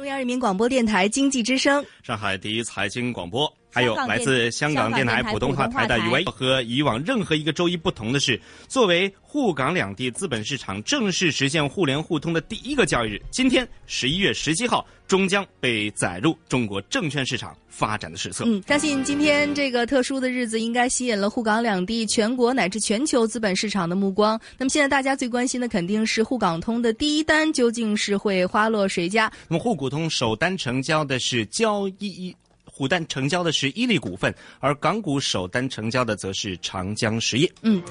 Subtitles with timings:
[0.00, 6.24] 中央人民广播电台经济之声，上海第一财经广播，还有来自香港电台普通话台的余威。
[6.24, 18.44] 和以往任何一个周一不同的是，作为沪港两地资本市场正式实现互联互通的第一个交易日，今天十一月十七号，终将被载入中国证券市场发展的史册。
[18.46, 24.40] 嗯，相信今天这个特殊的日子，应该吸引了沪港两地全国乃至全球资本市场的目光。
[24.58, 29.30] 那么现在大家最关心的肯定是沪港通的第一单究竟是会花落谁家？
[29.48, 32.34] 那么沪股通首单成交的是交易。
[32.76, 37.50] 股单成交的是伊利股份，而港股首单成交的则是长江实业。
[37.62, 37.82] 嗯，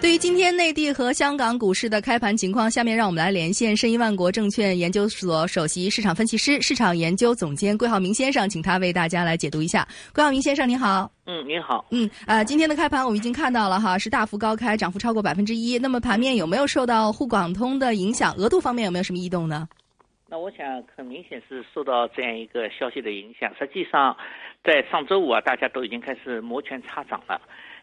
[0.00, 9.86] 对于今天内地和香港股市的开盘情况，下面让我们来连线申一万国证券研究所首席市场分析师、市场研究总监桂浩明先生，请他为大家来解读一下。
[10.12, 11.10] 桂浩明先生，您好。
[11.24, 11.84] 嗯，您好。
[11.90, 15.78] 嗯，呃，今天的开盘我们已经看到了哈，是大幅高开，涨幅超过百分之一。
[15.78, 18.34] 那么盘面有没有受到沪港通的影响？
[18.34, 19.68] 额度方面有没有什么异动呢？
[20.32, 23.54] 那我想很明显是受到这样一个消息的影响。
[23.58, 24.16] 实际上，
[24.64, 27.38] 在上周五啊，大家都已经开始摩拳擦掌了。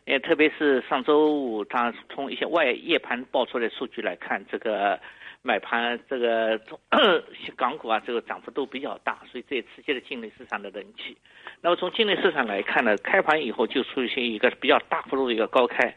[0.05, 4.99] 也，特别是上周五，它从一些外夜盘爆出来的数据来看，这个
[5.43, 6.59] 买盘这个
[7.55, 11.15] 港股啊，这个涨幅都比较大，所以这也刺激了境内市场的人气。
[11.61, 15.93] 那么从境内市场来看呢，开盘以后就出现一个比较大幅度的一个高开。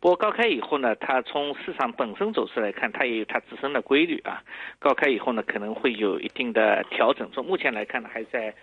[0.00, 4.42] 不过高开以后呢，它从市场本身走势来看，它也有它自身的规律啊。
[4.78, 7.30] 高开以后呢，可能会有一定的调整。
[7.32, 8.54] 从目前来看呢，还在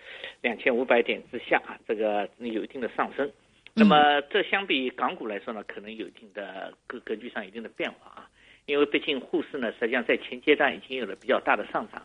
[0.42, 3.30] 两千五百点之下啊，这个有一定的上升。
[3.74, 8.28] 那么这相比港股来说呢，可能有一定的格格局上有一定的变化啊。
[8.66, 12.00] 因为毕竟沪市呢，实际上在前阶段已经有了比较大的上涨。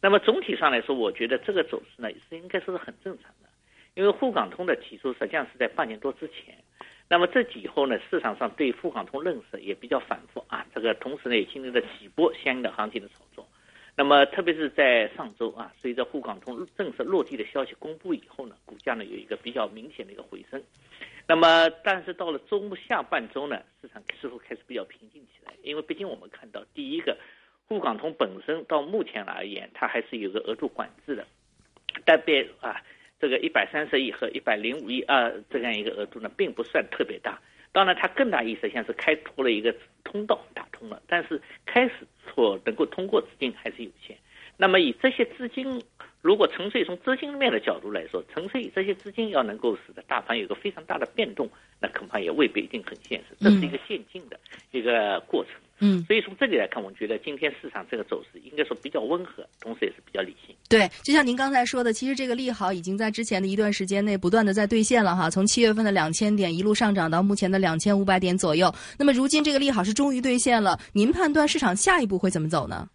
[0.00, 3.48] 那么总体上来说，我觉得这个走势呢，是应该说是很正常的。
[3.94, 6.56] 因为沪港通的提出，实际上是在半年多之前。
[7.12, 10.66] 那么这几以后呢，市场上对沪港通认识也比较反复啊。
[10.74, 13.46] 这个同时呢，也经历了几波相应的行情的炒作。
[13.94, 20.62] 那么特别是在上周啊，随着沪港通正式落地的消息公布以后呢，股价呢有一个比较明显的一个回升。
[21.26, 27.18] 那么但是到了周末下半周呢，市场似乎开始比较平静起来，因为毕竟我们看到第一个，
[27.68, 31.26] 沪港通本身到目前而言，它还是有个额度管制的，
[32.06, 32.80] 但别啊。
[33.22, 37.40] 这个一百三十亿和一百零五亿啊，这样一个额度呢，并不算特别大。
[37.70, 39.72] 当然，它更大意思像是开拓了一个
[40.02, 41.00] 通道，打通了。
[41.06, 41.94] 但是开始
[42.34, 44.16] 所能够通过资金还是有限。
[44.56, 45.80] 那么以这些资金，
[46.20, 51.48] 如果纯粹从资金面的角度来说，纯粹以这些资金要能够使得大盘有个非常大的变动，
[51.80, 53.36] 那恐怕也未必一定很现实。
[53.38, 54.36] 这是一个渐进的
[54.72, 55.52] 一个过程。
[55.54, 55.62] 嗯，
[56.06, 60.54] 所以从这里来看，我觉得今天市场这个走势应该说比较温和，同时也是比较理性。
[60.68, 65.28] 对，就像您刚才说的，其实这个利好已经在之前的一段时间内不断的在兑现了哈。
[65.28, 68.72] 从七月份的两千点一路上涨到目前的两千五百点左右。
[68.98, 72.88] 那么如今这个利好是终于兑现了，您判断市场下一步会怎么走呢？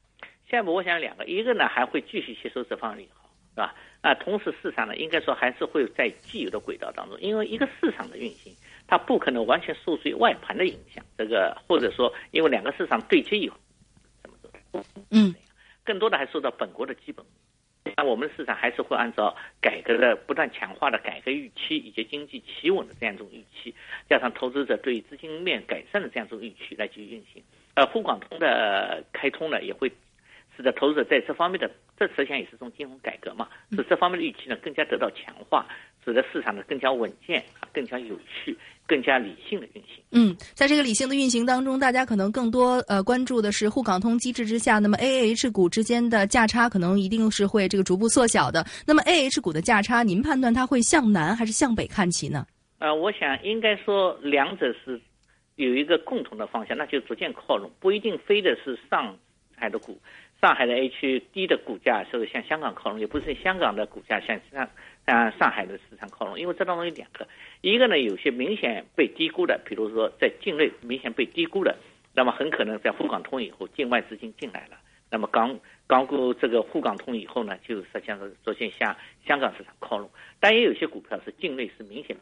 [0.50, 3.76] 下一步我想两个，一个呢还会继续吸收这方利好，是吧？
[4.00, 8.54] 啊，同时市场呢应该说还是会在既有的轨道当中，因为一个市场的运行。
[8.88, 13.58] 它不可能完全受制于外盘的影响，这个或者说因为两个市场对接以后
[14.24, 14.84] 怎么走？
[15.12, 15.36] 嗯，
[15.84, 17.26] 更多的还受到本国的基本。
[17.96, 23.74] 那我们的市场还是会按照改革的不断强化的改革预期，以及经济企稳的这样一种预期，
[24.10, 27.42] 加上投资者对资金面改善的这样一种预期来继续运行。
[27.76, 29.90] 呃，沪港通的开通呢，也会
[30.58, 35.66] 使得投资者在这方面的，这实际上也是一种金融改革嘛，使这方面的预期呢更加得到强化。
[36.04, 40.02] 使得市场呢更加稳健啊，更加有序、更加理性的运行。
[40.12, 48.66] 嗯，在这个理性的运行当中，大家可能更多呃关注的是沪港通机制之下，那么 A A H 股之间的价差可能一定是会这个逐步缩小的。
[48.86, 52.48] 那么 A H 股的价差，您判断它会向南还是向北看齐呢？
[52.80, 55.02] 呃，我想应该说两者是
[55.58, 59.14] 有一个共同的方向，那就逐渐靠拢，不一定非得是上
[59.58, 60.00] 海的股，
[60.42, 64.70] 上海的 A 区低的股价是向香港靠拢，也不是香港的股价向上。
[65.10, 67.26] 向上海的市场靠拢，因为这当中有两个，
[67.62, 71.78] 一个呢有些明显被低估的，比如说在境内明显被低估的，
[72.14, 74.78] 那么很可能在沪港通以后，境外资金进来了，
[75.10, 78.94] 那么港港股这个沪港通以后呢，就实际上是逐渐向
[79.26, 82.18] 香港市场靠拢，但也有些股票是境内是明显，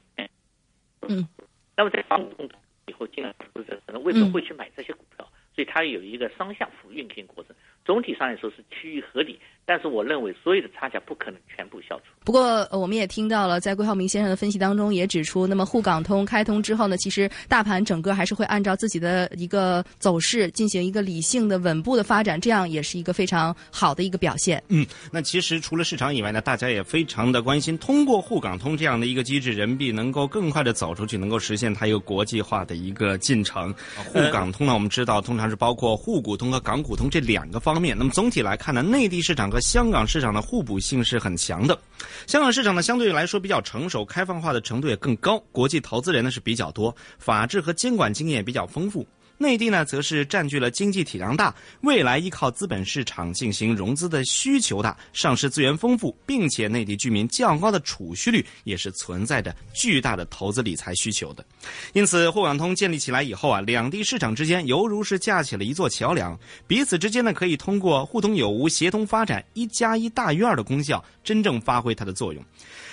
[1.09, 1.27] 嗯，
[1.75, 2.47] 那么在港股通
[2.85, 7.55] 以后进来投资者可能为什么会去买这些股票，所以它有一个双向辅运行过程，
[7.85, 9.39] 总体上来说是趋于合理。
[9.67, 12.03] 但是我认为，所有的差价不可能全部消除。
[12.23, 24.63] 不过，我们也听到了，在桂浩明先生的分析当中也指出，那么沪港通开通之后呢，其实大盘整个还是会按照自己的一个走势进行一个理性的、稳步的发展，这样也是一个非常好的一个表现。
[24.67, 33.73] 嗯，那其实除了市场以外呢，大家也非常的关心，通过沪港通这样的一个机制，人民币能够更快的走出去，能够实现它一个国际化的一个进程。
[33.95, 37.74] 沪港通呢，我们知道通常是包括沪股通和港股通这两个方。
[37.75, 37.93] 方面。
[37.97, 41.77] 那么总体来看呢，内地市场和香港市场的互补性是很强的。
[42.25, 49.05] 香港市场呢相对来说比较成熟，开放化的程度也更高，国际投资人呢是比较多，法治和监管经验比较丰富。
[49.37, 61.45] 内地呢，则是占据了经济体量大、未来依靠资本市场进行融资的需求大、上市资源丰富，并且内地居民较高的储蓄率，也是存在着巨大的投资理财需求的。
[61.93, 72.43] 因此，沪港通建立起来以后啊，两地市场之间犹如是架起了一座桥梁，彼此之间呢，可以通过互通有无、协同发展，一加一大于二的功效，真正发挥它的作用。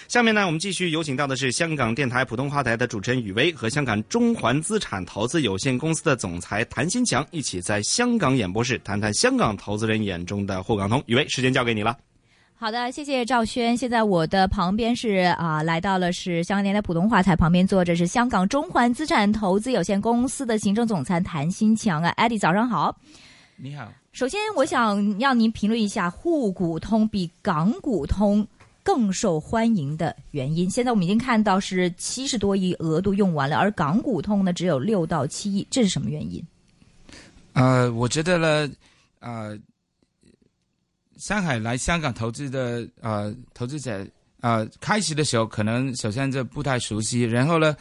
[0.09, 11.03] 下面呢，我们继续有请到的是香港电台普通话台的主持人雨薇和香港中环资产投资有限公司的总裁谭新强一起在香港演播室谈谈香港投资人眼中的沪港通。
[11.07, 11.97] 雨薇，时间交给你了。
[12.55, 13.77] 好的，谢谢赵轩。
[13.77, 22.97] 现在我的旁边是啊，来到了是香港电台普通话台旁边坐着是香港中环资产投资有限公司的行政总裁谭新强啊，艾迪，早上好。
[23.57, 23.91] 你好。
[24.13, 28.47] 首先，我想让您评论一下沪股通比港股通。
[28.83, 36.45] 更受欢迎的原因，现在我们已经看到是七十多亿额度用完了，而港股通呢只有六到七亿，这是什么原因？
[37.53, 38.73] 呃，我觉得呢，
[39.21, 39.59] 呃，
[41.17, 44.07] 上海来香港投资的呃投资者，
[44.41, 47.77] 呃，开始的时候可能首先就不太熟悉，然后呢。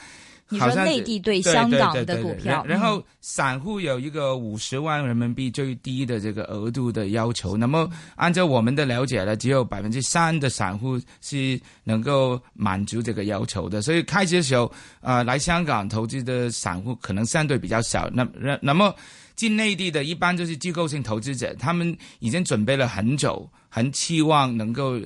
[0.51, 14.69] 你说内地对香港的股票，然后散户有一个五十万人民币最低的这个额度的要求，那么按照我们的了解呢，只有百分之三的散户是能够满足这个要求的，所以开始的时候，
[14.99, 18.09] 呃，来香港投资的散户可能相对比较少。
[18.11, 18.93] 那那那么
[19.35, 24.99] 进内地的一般就是机构性投资者，他们已经准备了很久，很期望能够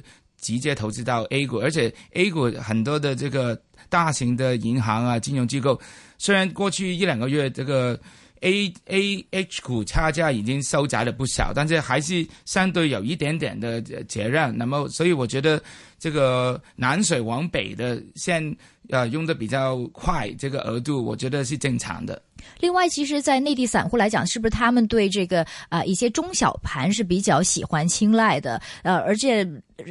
[0.45, 3.59] 直接投资到 A 股，而且 A 股很多的这个。
[3.87, 5.79] 大型的银行啊，金融机构，
[6.17, 7.97] 虽然过去一两个月这个
[8.41, 14.57] A A H 股差价已经收窄了不少，但是还是相对有一点点的结让。
[14.57, 15.61] 那么，所以我觉得
[15.99, 18.55] 这个南水往北的现。
[18.89, 22.21] 呃，用的比较快，这个额度我觉得是正常的。
[22.59, 28.61] 另外，其实，在内地散户来讲，是不是他们对这个啊一些中小盘是比较喜欢青睐的？
[28.83, 29.43] 呃，而且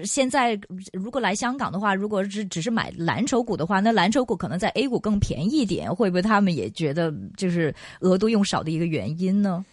[0.04, 0.56] 现在
[0.92, 9.64] 如果来香港的话，如果只只是买蓝筹股的话，那蓝筹股可能在 A 股更便宜一点，会不会他们也觉得就是额度用少的一个原因呢？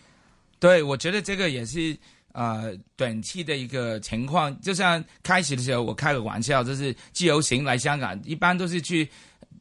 [0.60, 1.95] 对，我觉得这个也是。
[2.33, 9.10] 呃，短期的一个情况，就像开始的时候，我开个玩笑，就是自由行来香港，一般都是去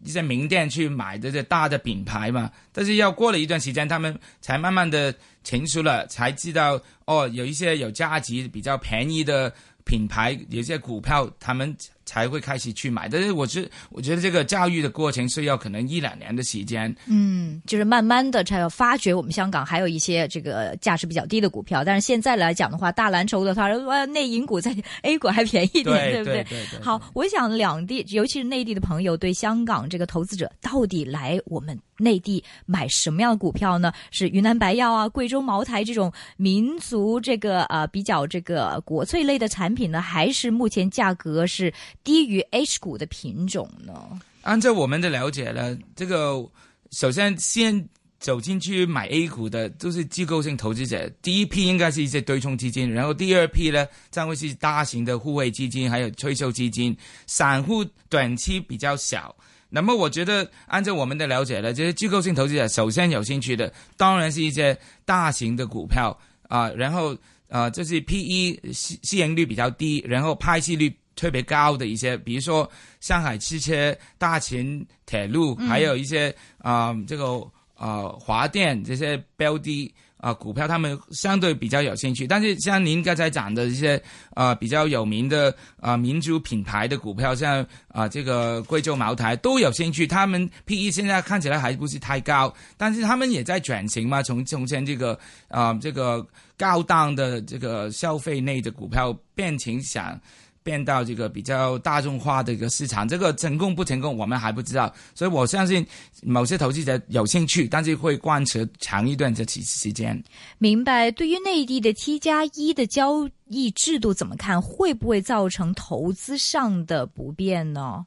[0.02, 2.50] 一些名店去买这些大的品牌嘛。
[2.72, 5.14] 但是要过了一段时间，他们才慢慢的
[5.44, 9.52] 成熟了，才知道哦，有一些有价值、比较便宜的
[9.84, 11.76] 品牌，有些股票，他们。
[12.11, 16.93] 才会开始去买，但是我是我觉得这个教育的过程是要可能一两年的时间。
[17.07, 23.69] 嗯，就是慢慢的才要发掘我们香港还有一些这个价值比较低的股票，但是现在来讲的话，大蓝筹的话，
[24.07, 26.45] 内银股在 A 股还便宜一点，对不对？
[26.83, 33.93] 好，我想两地，尤其是内地的朋友，对香港这个投资者到底来我们内地买什么样的股票呢？
[34.11, 41.73] 是云南白药啊、贵州茅台这种民族这个呃比较这个国粹类的产品呢，还是目前价格是？
[42.02, 44.20] 低于 H 股的品种呢？
[44.43, 46.43] 按照我们的了解呢，这个
[46.91, 47.87] 首先先
[48.19, 59.35] 走进去买 A 股的都是机构性投资者，第一批应该是一些对冲基金，然后第二批呢将会是大型的互惠基金，还有退休基金，散户短期比较小。
[59.69, 67.16] 那么我觉得按照我们的了解呢，这些机构性投资者首先有兴趣的当然是一些大型的股票啊，然后
[67.49, 70.90] 啊这是 P E 市市盈率比较低，然后派息率。
[71.21, 72.67] 特别高的一些，比如说
[73.00, 82.27] 上海汽车、大秦铁路，还有一些啊，这个啊华电这些标的啊股票，他们相对比较有兴趣。
[82.27, 90.07] 但是像您刚才讲的一些啊比较有名的啊民族品牌的股票，像啊这个贵州茅台都有兴趣。
[90.07, 100.19] 他们 P E 现在看起来还不是太高，但是他们也在转型嘛，从从前这个啊这个高档的这个消费类的股票变成想。
[100.62, 105.87] 变到这个比较大众化的一个市场，这个成功不成功我们还不知道，所以我相信
[106.23, 110.23] 某些投资者有兴趣，但是会贯彻长一段这期时间。
[110.59, 111.11] 明白。
[111.11, 114.61] 对于内地的 T 加一的交易制度怎么看？
[114.61, 118.05] 会不会造成投资上的不便呢？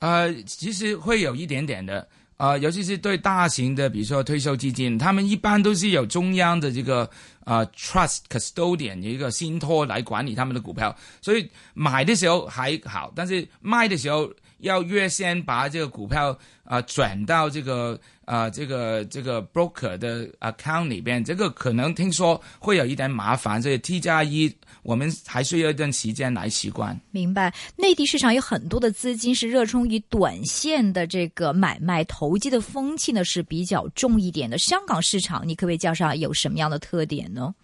[0.00, 2.08] 呃，其实会有一点点的。
[2.36, 7.08] 啊，尤其是对大型的，比如说退休基金，他们一般都是有中央的这个
[7.44, 14.30] 啊 trust custodian 一个信托来管理他们的股票，所以买的时候还好，但是卖的时候。
[14.64, 24.52] 要越先把这个股票啊转到这个啊这个这个 broker 的 account 里边，这个可能听说会有一点麻烦，所以 T 加一
[24.82, 26.98] 我们还需要一段时间来习惯。
[27.10, 34.58] 明白，内地市场有很多的资金是热衷于短线的这个买卖投机的风气呢是比较重一点的。
[34.58, 37.54] 香港市场，你可不可以介绍有什么样的特点呢？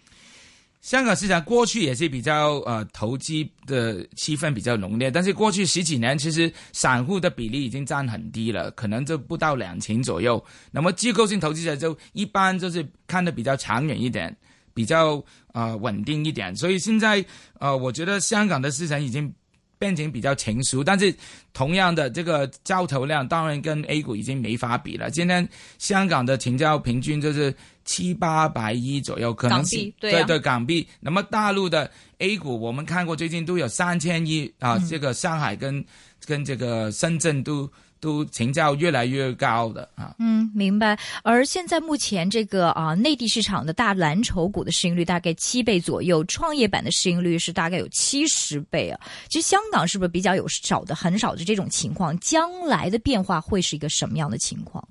[0.81, 10.43] 香港市场过去也是比较呃投机的气氛比较浓烈，但是过去十几年其实散户的比例已经占很低了，可能就不到两成左右。
[10.71, 14.35] 那么机构性投资者就一般就是看的比较长远一点，
[14.73, 15.23] 比较
[15.53, 16.55] 呃稳定一点。
[16.55, 17.23] 所以现在
[17.59, 19.33] 呃，我觉得香港的市场已经。
[19.81, 21.11] 变成比较成熟，但是
[21.53, 25.09] 同样的这个交投量当然跟 A 股已经没法比了。
[25.09, 25.47] 今天
[25.79, 27.51] 香港的成交平均就是
[27.83, 30.87] 七八百亿左右，可能是对对港币。
[30.99, 35.83] 那么大陆的 A 股，我们看过最近都有三千亿啊，这个上海跟
[36.27, 37.67] 跟这个深圳都。
[38.01, 40.99] 都成交越来越高的啊，嗯，明白。
[41.23, 48.99] 而现在目前这个啊，内地市场的大蓝筹股的市盈率大概七倍左右，创业板的市盈率是大概有七十倍啊。
[49.29, 52.17] 其实香港是不是比较有少的很少的这种情况？
[52.19, 54.85] 将来的变化会是一个什么样的情况？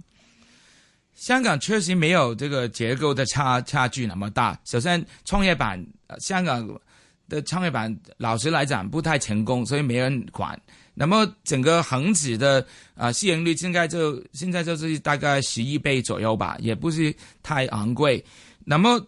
[1.16, 4.58] 香港确实没有这个结构的差差距那么大。
[4.64, 5.84] 首先，创业板，
[6.18, 6.66] 香港
[7.30, 10.60] 的创业板老实来讲不太成功，所以没人管。
[10.92, 18.22] 那么整个恒指的啊市盈率现在就现在就是大概十一倍左右吧，也不是太昂贵。
[18.66, 19.00] 那么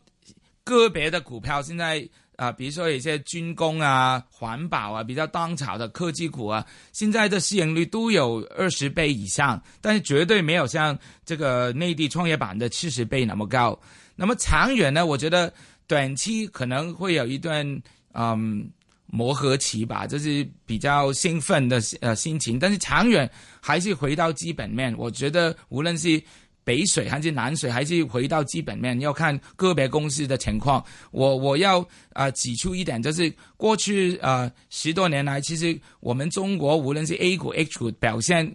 [0.65, 13.79] 个别的股票现在啊，比如说一些军工啊、环保啊比较当炒的科技股啊，现在的市盈率都有二十倍以上，但是绝对没有像这个内地创业板的七十倍那么高。
[14.17, 15.53] 那么长远呢，我觉得
[15.87, 17.67] 短期可能会有一段
[18.15, 18.71] 嗯。
[19.15, 24.95] 磨合期吧，就是比较兴奋的呃心情，但是长远还是回到基本面。
[24.97, 26.19] 我觉得无论是
[26.65, 30.83] 北水还是南水，还是回到基本面，要看个别公司的情况。
[31.11, 38.51] 我我要啊指出一点，就是过去呃十多年来，其实我们中国无论是 A 股、H 股表现。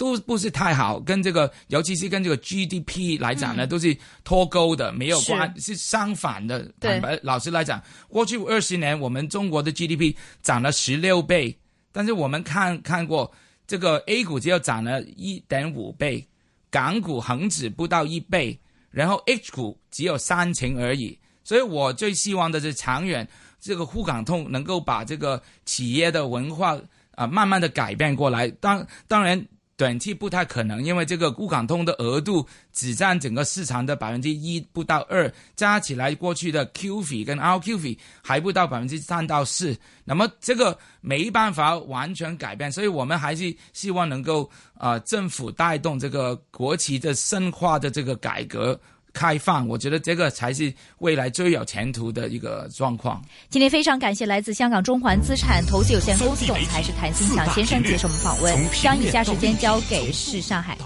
[0.00, 6.72] 都不是太好，跟这个，尤其是跟这个 GDP 来讲呢，都是脱钩的，没有关，是相反的。
[6.80, 11.54] 坦白老实来讲，过去二十年，我们中国的 GDP 涨了十六倍，
[11.92, 13.30] 但是我们看看过
[13.66, 16.26] 这个 A 股只有涨了一点五倍，
[16.70, 18.58] 港股恒指不到一倍，
[18.90, 21.18] 然后 H 股只有三成而已。
[21.44, 23.28] 所以我最希望的是长远，
[23.60, 26.80] 这个沪港通能够把这个企业的文化
[27.16, 28.48] 啊，慢慢的改变过来。
[28.48, 29.46] 当当然。
[29.80, 48.78] 短期不太可能，因为这个沪港通的额度只占整个市场的百分之一不到二，加起来过去的 qfi 跟 RQFII 还不到百分之三到四，那么这个没办法完全改变，所以我们还是希望能够啊政府带动这个国企的深化的这个改革。
[49.12, 53.22] 开放，我觉得这个才是未来最有前途的一个状况。
[53.48, 60.76] 今天非常感谢来自香港中环资产投资有限公司总裁是谭新强先生接受我们访问，将以下时间交给市上海。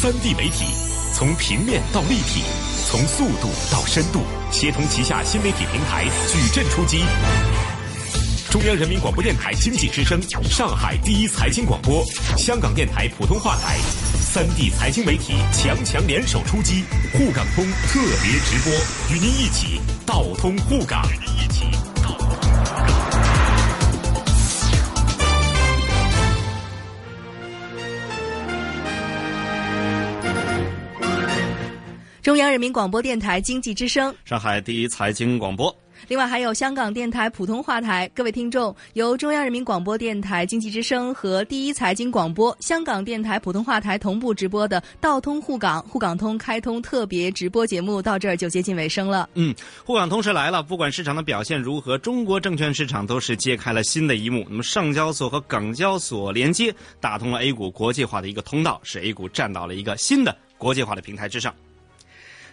[0.00, 0.64] 三 D 媒体
[1.14, 2.42] 从平面到立体，
[2.86, 7.02] 从速度到深度，协同旗下新媒体平台矩阵出击。
[8.50, 12.02] 中央人民广播电台经济之声，上海第一财经广播，
[12.36, 13.76] 香港电台普通话台。
[14.18, 18.72] 三地财经媒体强强联手出击，沪港通特别直播，
[19.14, 21.02] 与您一起道通沪港。
[21.10, 21.64] 与您一起
[22.02, 22.86] 道通沪港。
[32.22, 35.74] 中央人民广播电台经济之声，上海第一财经广播。
[36.08, 49.28] 另外还有香港电台普通话台，各位听众，由中央人民广播电台经济之声和第一财经广播、香港电台普通话台同步直播的《道通沪港沪港通开通特别直播节目》到这儿就接近尾声了。
[49.34, 54.46] 嗯，沪港通是来了，不管市场的表现如何，中国证券市场都是揭开了新的一幕。
[54.48, 61.54] 那么上交所和港交所连接，打通了 A 股国际化的一个通道，使 A 股站到了一个新的国际化的平台之上。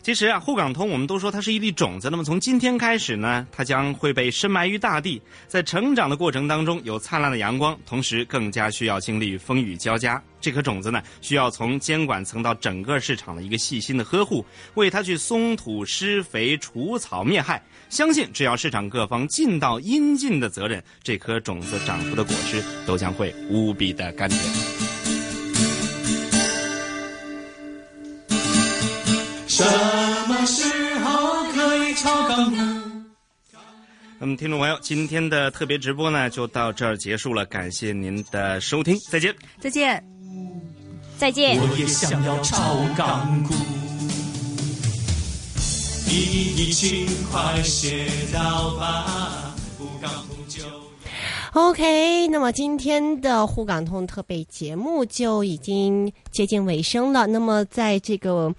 [0.04, 10.22] 其实啊，沪港通我们都说它是一粒种子，那么从今天开始呢，它将会被深埋于大地，在成长的过程当中有灿烂的阳光，同时更加需要经历风雨交加。
[10.42, 17.64] 这颗种子呢，需要从监管层到整个市场的一个细心的呵护，为它去松土、施肥、除草、灭害。
[17.88, 24.42] 相信只要市场各方尽到应尽的责任，这颗种子长出的果实都将会无比的甘甜。
[34.20, 37.46] 那么，听众朋友，今天的特别直播呢，就到这儿结束了。
[37.46, 40.04] 感谢您的收听，再见，再见，
[41.18, 41.60] 再见。
[41.60, 43.54] 我也想要炒港股，
[46.10, 50.64] 一情快写到吧，不港通就。
[51.52, 57.28] OK，那么今天的沪港通特备节目就已经接近尾声了。
[57.28, 58.56] 那么在这个。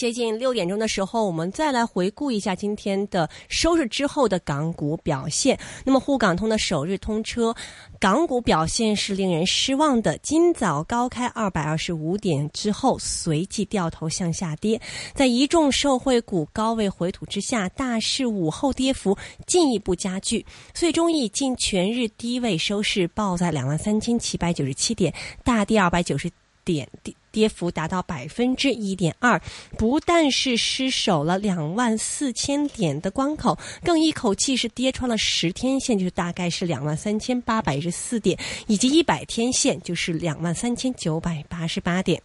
[0.00, 5.58] 接近六点钟的时候，我们再来回顾一下今天的收市之后的港股表现。
[5.84, 7.54] 那么沪港通的首日通车，
[7.98, 10.16] 港股表现是令人失望的。
[10.22, 14.80] 今早高开二百二十五点之后，随即掉头向下跌，
[15.14, 19.14] 在一众受惠股高位回吐之下，大市午后跌幅
[19.46, 25.12] 进一步加剧，最终以近全日低位收市，报在两万三千七百九十七点，
[25.44, 26.30] 大跌二百九十
[26.64, 26.88] 点。
[27.30, 29.40] 跌幅达到百分之一点二，
[29.78, 42.22] 不但是失守了两万四千点的关口，更一口气是跌穿了十天线，就是大概是两万三千八百一十四点，以及一百天线就是两万三千九百八十八点。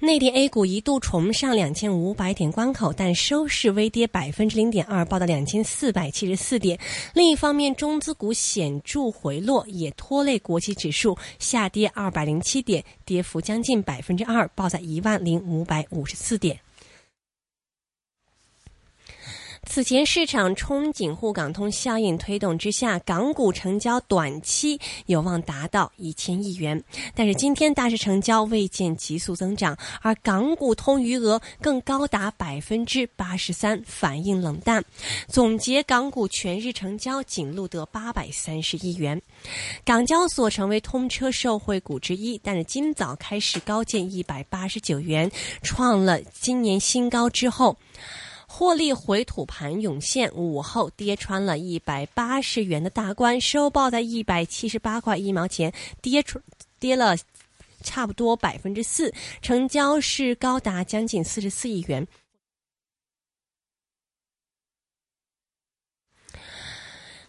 [0.00, 6.78] 内地 A 股一度重上两千五百点关口，但收市微跌百分之零点二，报到两千四百七十四点。
[7.14, 16.58] 另一方面，中资股显著回落，也拖累国企指数下跌二百零七点，跌幅将近百分之二，报在一万零五百五十四点。
[19.74, 26.80] 此前市场憧憬沪港通效应推动之下，港股成交短期有望达到一千亿元。
[27.12, 34.80] 但是今天大市成交未见急速增长，而港股通余额更高达百分之八十三，反应冷淡。
[35.26, 39.20] 总结港股全日成交仅录得八百三十亿元。
[39.84, 45.28] 港交所成为通车受惠股之一，但是今早开始高见一百八十九元，
[45.62, 47.76] 创了今年新高之后。
[48.56, 56.40] 获利回吐盘涌现，午后跌穿了一百八十元的大关，收报在一百七十八块一毛钱，跌出
[56.78, 57.16] 跌了
[57.82, 62.06] 差不多百分之四，成交是高达将近四十四亿元。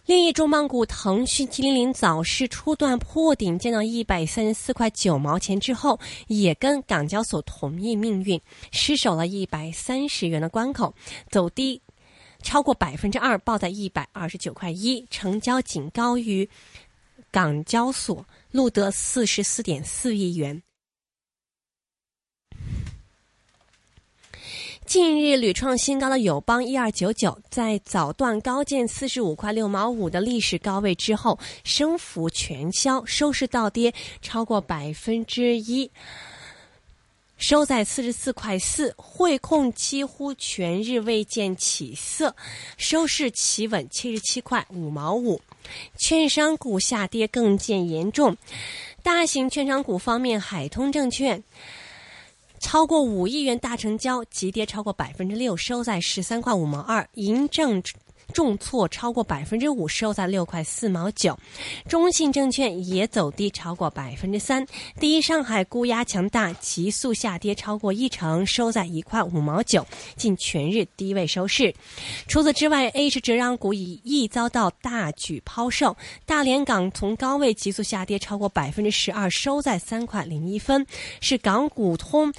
[0.06, 10.94] 另一重磅股腾讯七零零早市初段破顶，见到一百三十四块九毛钱之后，也跟港交所同一命运，失守了一百三十元的关口，
[11.28, 11.82] 走低
[12.40, 16.48] 超过百分之二，报在一百二十九块一，成交仅高于
[17.32, 20.62] 港交所，录得四十四点四亿元。
[24.86, 35.90] 近日屡创新高的友邦一二九九，在早段高见四十五块六毛五的历史高位之后，升幅全消，收市倒跌超过百分之一，
[37.36, 38.94] 收在四十四块四。
[38.96, 42.36] 汇控几乎全日未见起色，
[42.76, 45.40] 收市企稳七十七块五毛五。
[45.98, 48.36] 券商股下跌更见严重，
[49.02, 51.42] 大型券商股方面，海通证券。
[52.66, 57.08] 超过五亿元大成交，急跌超过百分之六，收在十三块五毛二。
[57.12, 57.80] 银证
[58.32, 61.38] 重挫超过百分之五，收在六块四毛九。
[61.88, 64.66] 中信证券也走低超过百分之三。
[65.00, 69.86] 第一上海估压强大，急速下跌超过一成，收在一块五毛九，
[70.16, 71.74] 近全日低位收市。
[72.28, 75.96] 除此之外，H 折让股已亦遭到大举抛售。
[76.24, 80.86] 大连港从高位急速下跌超过百分之十二，收在三块零一分，
[81.20, 82.32] 是港股通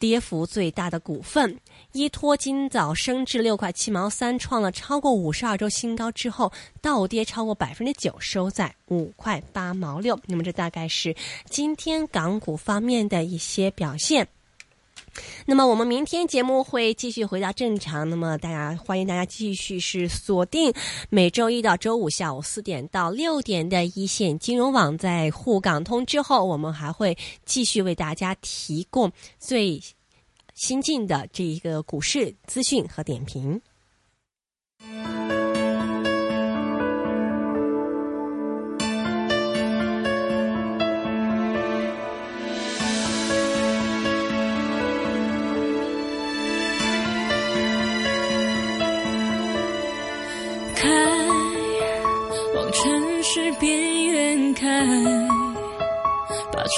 [0.00, 1.56] 跌幅最大的股份。
[1.92, 10.18] 依托今早升至六块七毛三，创了超过五十二周新高之后，倒跌超过百分之九，收在五块八毛六。
[10.26, 11.14] 那么这大概是
[11.48, 14.26] 今天港股方面的一些表现。
[15.46, 18.08] 那么我们明天节目会继续回到正常。
[18.08, 20.72] 那么大家欢迎大家继续是锁定
[21.08, 29.80] 每周一到周五下午四点到六点的一线金融网，在沪港通之后，我们还会继续为大家提供最。
[30.52, 33.62] 新进的这一个股市资讯和点评。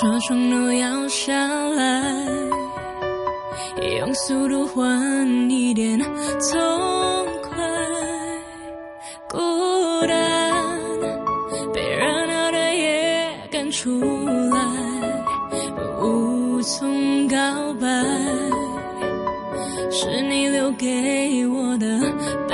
[0.02, 1.32] 车窗都摇下
[1.70, 2.26] 来。
[4.00, 6.08] 用速度换一点痛
[7.40, 7.56] 快，
[9.30, 9.38] 孤
[10.08, 10.52] 单
[11.72, 14.00] 被热闹的夜赶出
[14.50, 14.58] 来，
[16.00, 17.36] 无从告
[17.80, 17.86] 白，
[19.88, 22.51] 是你留给我的。